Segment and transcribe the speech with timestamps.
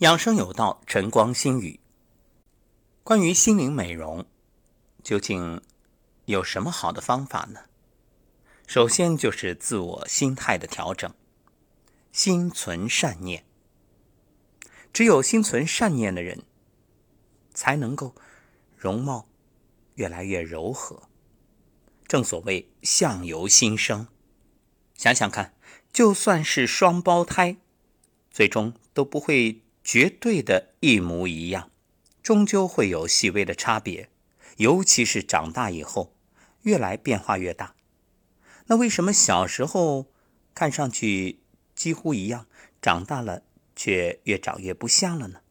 [0.00, 1.80] 养生有道，晨光心语。
[3.02, 4.26] 关于心灵美容，
[5.02, 5.62] 究竟
[6.26, 7.60] 有什么好的方法呢？
[8.66, 11.14] 首先就是自我心态的调整，
[12.12, 13.46] 心存善念。
[14.92, 16.42] 只有心存善念的人，
[17.54, 18.14] 才能够
[18.76, 19.26] 容貌
[19.94, 21.04] 越来越柔和。
[22.06, 24.08] 正所谓相由心生，
[24.92, 25.54] 想想看，
[25.90, 27.56] 就算是双胞胎，
[28.30, 29.62] 最终都不会。
[29.86, 31.70] 绝对的一模一样，
[32.20, 34.10] 终究会有细微的差别，
[34.56, 36.12] 尤其是长大以后，
[36.62, 37.76] 越来变化越大。
[38.66, 40.06] 那为什么小时候
[40.56, 41.38] 看上去
[41.76, 42.48] 几乎一样，
[42.82, 43.44] 长大了
[43.76, 45.42] 却越长越不像了呢？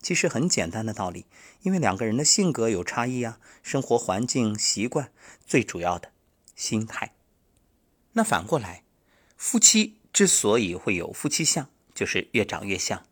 [0.00, 1.26] 其实很简单的道理，
[1.62, 5.10] 因为两个人的性格有差异啊，生活环境、习惯，
[5.44, 6.12] 最主要的
[6.54, 7.16] 心态。
[8.12, 8.84] 那反过来，
[9.36, 13.04] 夫妻之所以会有夫妻相，就是越长越像。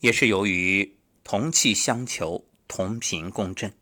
[0.00, 3.72] 也是由于同气相求、同频共振。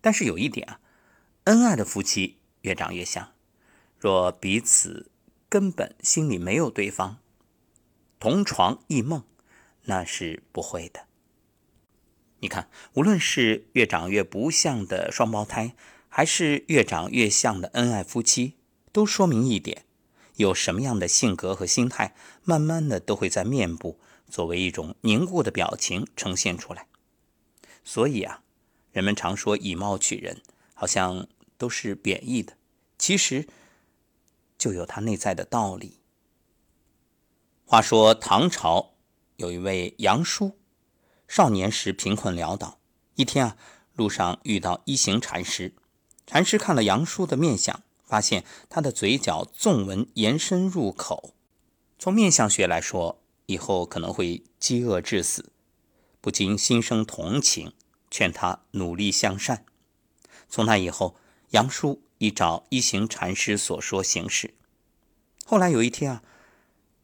[0.00, 0.80] 但是有一点啊，
[1.44, 3.32] 恩爱的夫妻越长越像。
[3.98, 5.10] 若彼此
[5.48, 7.18] 根本心里没有对方，
[8.18, 9.24] 同床异梦，
[9.84, 11.06] 那是不会的。
[12.40, 15.76] 你看，无论是越长越不像的双胞胎，
[16.08, 18.56] 还是越长越像的恩爱夫妻，
[18.90, 19.84] 都说明一点：
[20.34, 24.00] 有什么样的性格和心态，慢慢的都会在面部。
[24.32, 26.86] 作为一种凝固的表情呈现出来，
[27.84, 28.42] 所以啊，
[28.90, 30.40] 人们常说以貌取人，
[30.72, 32.56] 好像都是贬义的，
[32.96, 33.46] 其实
[34.56, 35.98] 就有它内在的道理。
[37.66, 38.94] 话说唐朝
[39.36, 40.56] 有一位杨叔，
[41.28, 42.80] 少年时贫困潦倒，
[43.16, 43.58] 一天啊，
[43.92, 45.74] 路上遇到一行禅师，
[46.26, 51.34] 禅师看了杨叔的面相，发现他的嘴角纵纹延伸入口，
[51.98, 53.21] 从面相学来说。
[53.46, 55.52] 以后可能会饥饿致死，
[56.20, 57.72] 不禁心生同情，
[58.10, 59.64] 劝他努力向善。
[60.48, 61.16] 从那以后，
[61.50, 64.54] 杨叔依照一行禅师所说行事。
[65.44, 66.22] 后来有一天啊，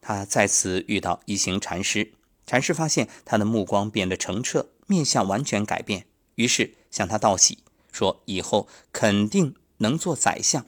[0.01, 2.13] 他再次遇到一行禅师，
[2.45, 7.59] 禅师发现他的目光变得澄澈，面相完全改变，于是向他道喜，
[7.91, 10.65] 说以后肯定能做宰相。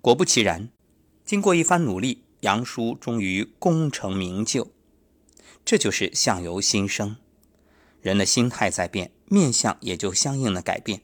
[0.00, 0.70] 果不其然，
[1.24, 4.70] 经过一番努力，杨叔终于功成名就。
[5.66, 7.16] 这就是相由心生，
[8.00, 11.02] 人的心态在变，面相也就相应的改变。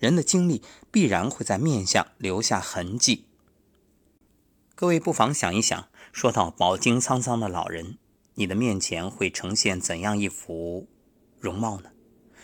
[0.00, 3.26] 人的经历必然会在面相留下痕迹。
[4.74, 7.98] 各位不妨想一想，说到饱经沧桑的老人，
[8.34, 10.88] 你的面前会呈现怎样一幅
[11.38, 11.92] 容貌呢？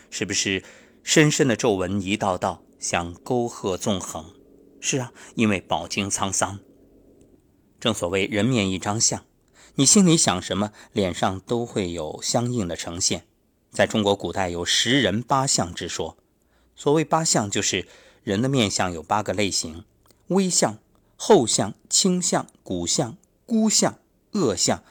[0.09, 0.63] 是不是
[1.03, 4.33] 深深的皱纹一道道，像沟壑纵横？
[4.79, 6.61] 是啊，因为饱经沧桑。
[7.77, 9.25] 正所谓人面一张相。
[9.79, 13.27] 你心里想什么，脸上都会有相应的呈现。
[13.69, 16.17] 在中国古代有十人八相之说，
[16.75, 17.87] 所谓八相，就是
[18.23, 19.83] 人的面相有八个类型：
[20.29, 20.79] 微相、
[21.15, 23.99] 厚相、轻相、骨相、孤相、
[24.31, 24.83] 恶相、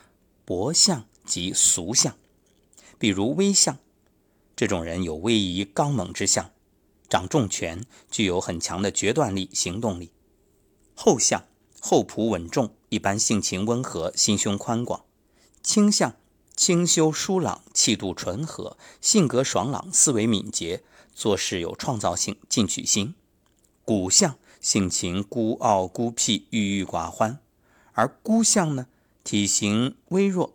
[0.45, 2.17] 薄相及俗相。
[2.97, 3.79] 比如微相，
[4.55, 6.53] 这种人有威仪刚猛之相，
[7.09, 10.13] 掌重权，具有很强的决断力、行动力。
[10.95, 11.43] 厚相。
[11.79, 15.01] 厚朴稳重，一般性情温和，心胸宽广；
[15.63, 16.15] 倾向
[16.55, 23.15] 清修疏朗，气度淳和，性格爽朗，思维敏捷，做事有创造性，进取心。
[23.85, 27.39] 骨相性情孤傲孤僻，郁郁寡欢；
[27.93, 28.87] 而孤相呢，
[29.25, 30.55] 体型微弱，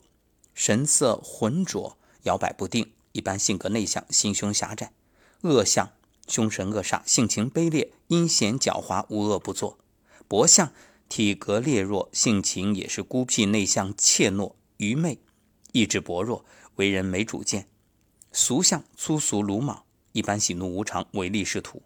[0.53, 4.93] 神色浑浊，摇摆不定，一般性格内向，心胸狭窄。
[5.41, 5.91] 恶相
[6.27, 9.77] 凶神恶煞，性情卑劣，阴险狡猾，无恶不作。
[10.29, 10.71] 薄相。
[11.11, 15.19] 体格劣弱，性情也是孤僻内向、怯懦、愚昧，
[15.73, 16.45] 意志薄弱，
[16.75, 17.67] 为人没主见。
[18.31, 19.83] 俗相粗俗鲁莽，
[20.13, 21.81] 一般喜怒无常，唯利是图。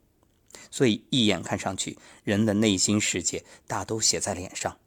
[0.69, 4.77] 所以一眼看上去，人的内心世界大都写在脸上。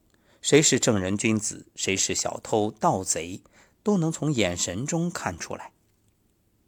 [0.41, 3.43] 谁是正人君子，谁是小偷盗贼，
[3.83, 5.73] 都能从眼神中看出来。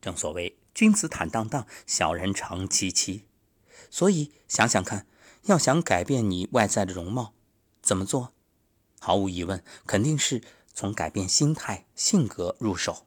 [0.01, 3.27] 正所谓君子坦荡荡，小人长戚戚。
[3.89, 5.07] 所以想想看，
[5.45, 7.33] 要想改变你外在的容貌，
[7.91, 8.33] 怎么做？
[9.01, 13.05] 毫无疑问，肯定是从改变心态、性格入手。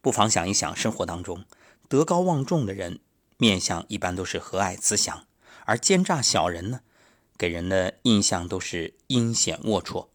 [0.00, 1.44] 不妨想一想，生活当中
[1.88, 2.98] 德高望重的人，
[3.36, 5.26] 面相一般都是和蔼慈祥；
[5.66, 6.80] 而奸诈小人呢，
[7.38, 10.08] 给人的印象都是阴险龌龊。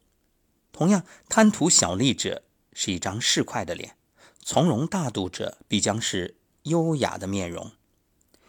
[0.73, 2.43] 同样，贪图小利者
[2.73, 3.95] 是一张市侩的脸，
[4.41, 7.71] 从容大度者必将是优雅的面容。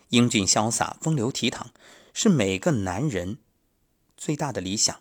[0.08, 1.66] 英俊潇洒、风流倜傥，
[2.12, 3.38] 是每个男人。
[4.18, 5.00] 最大的理想，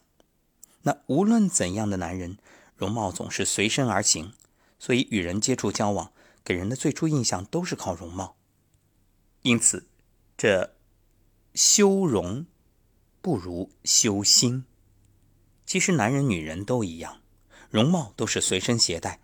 [0.84, 2.38] 那无论怎样的男人，
[2.76, 4.32] 容貌总是随身而行，
[4.78, 6.14] 所以与人接触交往，
[6.46, 8.38] 给人的最初印象都是靠容貌。
[9.42, 9.88] 因此，
[10.38, 10.76] 这
[11.56, 12.46] 修容
[13.20, 14.66] 不如修心。
[15.66, 17.22] 其实，男人、女人都一样，
[17.72, 19.20] 容貌都是随身携带、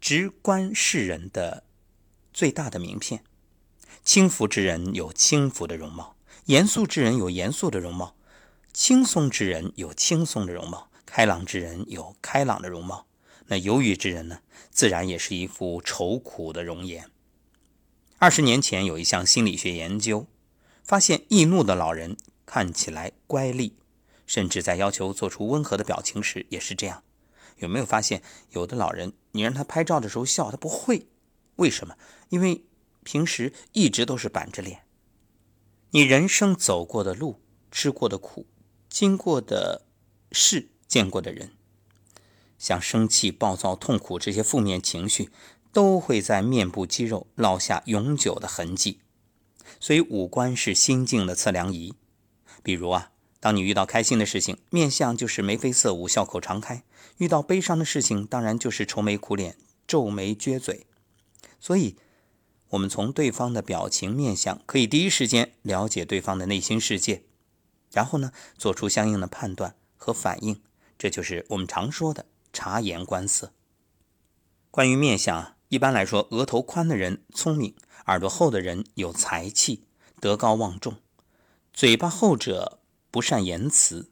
[0.00, 1.62] 直观世人的
[2.34, 3.24] 最大的名片。
[4.04, 6.16] 轻浮之人有轻浮的容貌，
[6.46, 8.16] 严肃之人有严肃的容貌，
[8.72, 13.06] 轻松之人有轻松的容貌，开朗之人有开朗的容貌。
[13.48, 14.40] 那忧郁之人呢，
[14.70, 17.10] 自然也是一副愁苦的容颜。
[18.18, 20.26] 二十年前有一项心理学研究，
[20.82, 22.16] 发现易怒的老人
[22.46, 23.72] 看起来乖戾，
[24.26, 27.02] 甚至在要求做出温和的表情时也是这样。
[27.58, 31.08] 有没有发现，有的老人你让他拍照的时候笑，他不会，
[31.56, 31.96] 为什么？
[32.30, 32.64] 因为
[33.02, 34.86] 平时一直都是板着脸。
[35.90, 38.46] 你人生走过的路、吃过的苦、
[38.92, 39.86] 经过的
[40.32, 41.52] 事、见过的人。
[42.58, 45.30] 像生气、暴躁、痛苦这些负面情绪，
[45.72, 49.00] 都会在面部肌肉烙下永久的痕迹。
[49.80, 51.94] 所以，五官是心境的测量仪。
[52.62, 56.82] 比如啊，当你遇到开心的事情，面相就是眉飞色舞、笑口常开；
[57.16, 59.56] 遇到悲伤的事情，当然就是愁眉苦脸、
[59.86, 60.86] 皱眉撅嘴。
[61.58, 61.96] 所以，
[62.68, 67.22] 我们从对方的表情、面相，可以第一时间了解对方的内心世界，
[67.92, 70.60] 然后呢，做出相应的判断和反应。
[70.98, 72.26] 这就是我们常说的。
[72.54, 73.54] 察言观色。
[74.70, 77.74] 关于面相，一般来说，额头宽的人聪明，
[78.04, 79.84] 耳朵厚的人有才气，
[80.20, 80.96] 德高望重；
[81.72, 82.78] 嘴巴厚者
[83.10, 84.10] 不善言辞，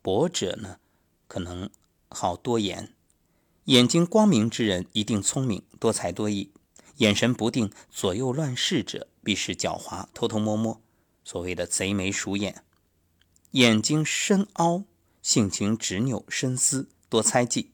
[0.00, 0.78] 薄者呢
[1.28, 1.68] 可能
[2.08, 2.94] 好多言。
[3.66, 6.50] 眼睛光明之人一定聪明，多才多艺；
[6.96, 10.80] 眼神不定、左右乱视者，必是狡猾、偷偷摸摸，
[11.22, 12.64] 所谓的贼眉鼠眼。
[13.52, 14.84] 眼睛深凹，
[15.22, 17.72] 性情执拗、深思、多猜忌。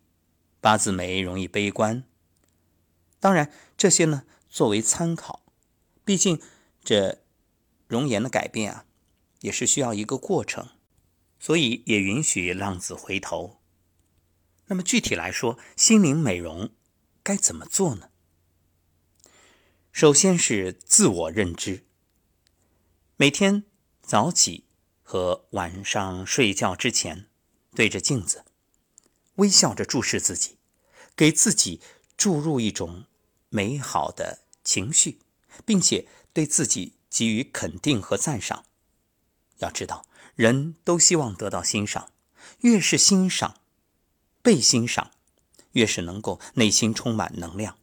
[0.61, 2.03] 八字眉容易悲观，
[3.21, 5.45] 当然这些呢作为参考，
[6.05, 6.43] 毕竟
[6.83, 7.23] 这
[7.87, 8.85] 容颜的改变啊，
[9.41, 10.71] 也是需要一个过程，
[11.39, 13.61] 所以也允许浪子回头。
[14.67, 16.71] 那么具体来说，心灵美容
[17.23, 18.11] 该怎么做呢？
[19.93, 21.85] 首先是自我认知，
[23.17, 23.63] 每天
[24.03, 24.65] 早起
[25.11, 27.25] 和晚上睡觉之前，
[27.75, 28.45] 对着镜子。
[29.37, 30.59] 微笑着注视自己，
[31.17, 31.81] 给自己
[32.19, 33.07] 注入一种
[33.49, 35.19] 美好的情绪，
[35.65, 38.67] 并且对自己给予肯定和赞赏。
[39.61, 42.13] 要知道，人都希望得到欣赏，
[42.61, 43.63] 越是欣赏、
[44.43, 45.13] 被欣赏，
[45.73, 47.79] 越是能够内心充满能量。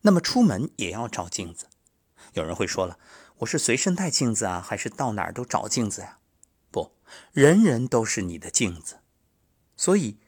[0.00, 1.66] 那么出门也要照镜子。
[2.32, 2.98] 有人会说了
[3.38, 6.18] ：“我是随身带镜子啊，还是到哪儿都找镜子呀？”
[6.72, 6.92] 不，
[7.32, 9.00] 人人都是你的镜子。
[9.76, 10.18] 所以，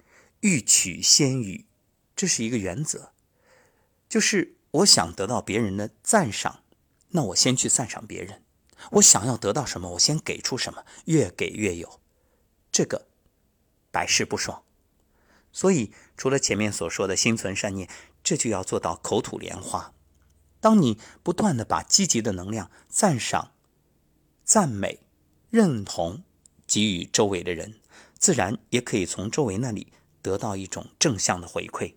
[0.40, 1.66] 欲取先予，
[2.14, 3.12] 这是一个原则，
[4.08, 6.62] 就是我想得到别人的赞赏，
[7.10, 8.42] 那我先去赞赏别人。
[8.92, 12.00] 我想要得到什么，我先给出什么，越给越有，
[12.70, 13.08] 这个
[13.90, 14.62] 百试不爽。
[15.50, 17.88] 所以，除了前面所说的心存善念，
[18.22, 19.94] 这就要做到口吐莲花。
[20.60, 23.52] 当你不断的把积极的能量、赞赏、
[24.44, 25.00] 赞美、
[25.50, 26.24] 认同
[26.66, 27.80] 给予周围的人。
[28.18, 31.94] 自然也可以从周围那里得到一种正向的回馈，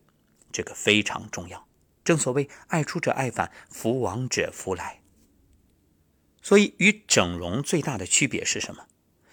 [0.51, 1.67] 这个非常重要。
[2.03, 5.01] 正所谓“爱出者爱返，福往者福来”。
[6.43, 8.85] 所以，与整容最大的区别是什么？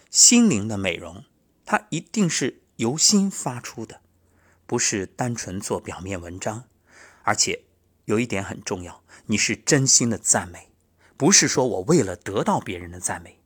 [0.08, 1.25] 心灵的美容，
[1.66, 4.00] 它一定是由心发出的，
[4.66, 6.64] 不是单纯做表面文章。
[7.23, 7.64] 而且，
[8.08, 10.70] 有一点很重要，你是真心的赞美，
[11.18, 13.38] 不是说我为了得到别人的赞美。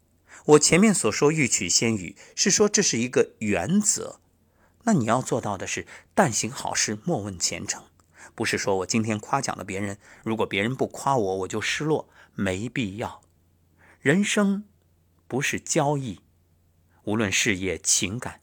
[0.47, 4.21] 我前面所说“欲取先予”，是说这是一个原则。
[4.85, 7.83] 那你要做到的是“但行好事，莫问前程”，
[8.37, 13.21] 不是说我今天夸奖了别人，如果别人不夸我，我就失落，没必要。
[14.01, 14.63] 人生
[15.27, 16.21] 不是交易，
[17.03, 18.43] 无论事业、情感，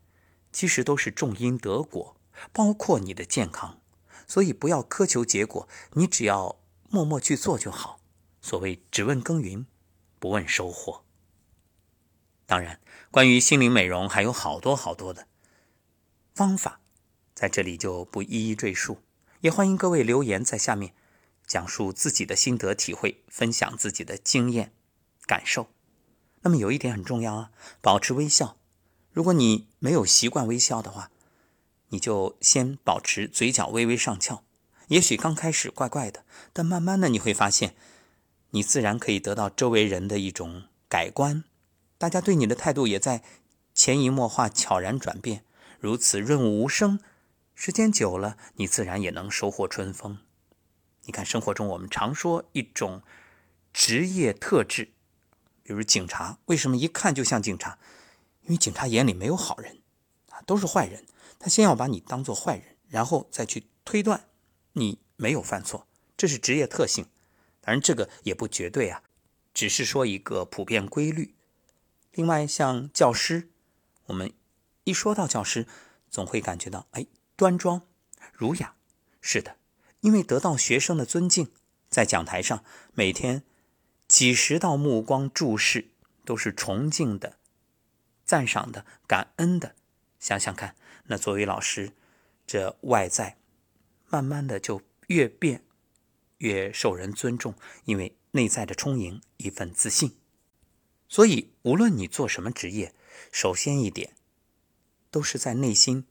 [0.51, 2.17] 其实都是种因得果，
[2.51, 3.78] 包括你的健康。
[4.29, 7.99] 所以不要苛求结果，你只要默默去做就好。
[8.41, 9.65] 所谓“只问耕耘，
[10.19, 11.03] 不问收获”。
[12.45, 12.79] 当然，
[13.11, 15.27] 关于心灵美容还有好多好多的
[16.33, 16.79] 方法，
[17.33, 18.99] 在这里就不一一赘述。
[19.41, 20.93] 也欢迎各位留言在下面，
[21.47, 24.73] 讲述自己的心得体会，分享自己的经验
[25.25, 25.67] 感受。
[26.41, 28.57] 那么有一点很重要啊，保持微笑。
[29.11, 31.11] 如果你没有习惯微笑的话，
[31.89, 34.43] 你就先保持嘴角微微上翘。
[34.87, 37.75] 也许刚开始怪怪的，但慢慢的你会发现，
[38.51, 41.43] 你自然可以得到周围人的一种改观。
[41.97, 43.21] 大家对你的态度也在
[43.73, 45.43] 潜移默化、悄然转变，
[45.79, 46.99] 如此润物无声，
[47.53, 50.17] 时间久了，你自然也能收获春风。
[51.03, 53.03] 你看，生活中我们常说一种
[53.73, 54.93] 职业特质，
[55.61, 57.77] 比如警察，为什么一看就像警察？
[58.43, 59.78] 因为警察眼里没有好人，
[60.45, 61.05] 都是坏人。
[61.37, 64.27] 他先要把你当做坏人，然后再去推断
[64.73, 67.05] 你没有犯错，这是职业特性。
[67.61, 69.03] 当然，这个也不绝对啊，
[69.53, 71.35] 只是说一个普遍规律。
[72.11, 73.49] 另外，像教师，
[74.07, 74.33] 我们
[74.83, 75.67] 一说到教师，
[76.09, 77.05] 总会感觉到哎，
[77.35, 77.81] 端庄、
[78.33, 78.75] 儒雅。
[79.21, 79.57] 是的，
[80.01, 81.51] 因为得到学生的尊敬，
[81.89, 83.43] 在讲台上每天
[84.07, 85.91] 几十道目光注视，
[86.25, 87.37] 都是崇敬的、
[88.25, 89.75] 赞赏的、感恩的。
[90.19, 90.75] 想想看，
[91.07, 91.93] 那作为老师，
[92.45, 93.37] 这外在
[94.09, 95.63] 慢慢的就越变
[96.39, 100.17] 越受人尊重，因为内在的充盈一份自信。
[101.07, 102.93] 所以，无论你做什么职业，
[103.31, 104.15] 首先一点，
[105.09, 106.05] 都是在内心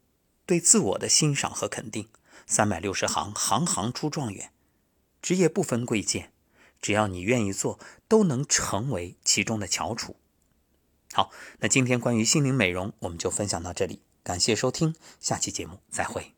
[0.44, 2.08] 对自我的欣赏和肯定。
[2.46, 4.52] 三百六十行，行行出状元。
[5.20, 6.32] 职业不分贵贱，
[6.80, 10.16] 只要你愿意做，都能成为其中的翘楚。
[11.12, 14.00] 好，那今天关于心灵美容，我们就分享到这里。
[14.22, 16.37] 感谢收听，下期节目再会。